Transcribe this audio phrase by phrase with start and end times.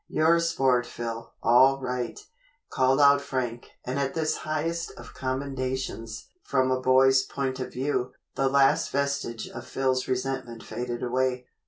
[0.07, 2.19] "You're a sport, Phil, all right,"
[2.71, 8.11] called out Frank, and at this highest of commendations from a boy's point of view,
[8.33, 11.45] the last vestige of Phil's resentment faded away.